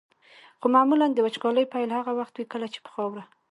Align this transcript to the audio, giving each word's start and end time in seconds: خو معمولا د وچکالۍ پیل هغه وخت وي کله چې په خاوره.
خو 0.59 0.65
معمولا 0.75 1.07
د 1.13 1.17
وچکالۍ 1.25 1.65
پیل 1.73 1.89
هغه 1.97 2.11
وخت 2.19 2.33
وي 2.35 2.45
کله 2.53 2.67
چې 2.73 2.79
په 2.85 2.89
خاوره. 2.95 3.23